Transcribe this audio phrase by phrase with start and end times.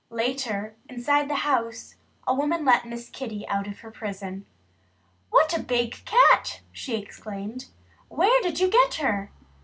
[0.09, 1.93] Later, inside the house,
[2.25, 4.47] a woman let Miss Kitty out of her prison.
[5.29, 7.67] "What a big cat!" she exclaimed.
[8.07, 9.31] "Where did you get her?"